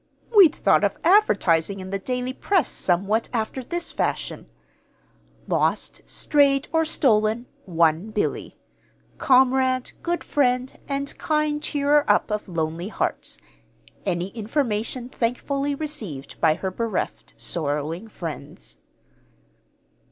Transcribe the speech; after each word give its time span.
"We'd 0.35 0.55
thought 0.55 0.83
of 0.83 0.97
advertising 1.03 1.79
in 1.79 1.91
the 1.91 1.99
daily 1.99 2.33
press 2.33 2.67
somewhat 2.69 3.29
after 3.31 3.63
this 3.63 3.91
fashion: 3.91 4.49
'Lost, 5.47 6.01
strayed, 6.07 6.67
or 6.73 6.85
stolen, 6.85 7.45
one 7.65 8.09
Billy; 8.09 8.57
comrade, 9.19 9.91
good 10.01 10.23
friend, 10.23 10.75
and 10.87 11.15
kind 11.19 11.61
cheerer 11.61 12.03
up 12.09 12.31
of 12.31 12.49
lonely 12.49 12.87
hearts. 12.87 13.37
Any 14.03 14.29
information 14.29 15.07
thankfully 15.07 15.75
received 15.75 16.41
by 16.41 16.55
her 16.55 16.71
bereft, 16.71 17.35
sorrowing 17.37 18.07
friends.'" 18.07 18.79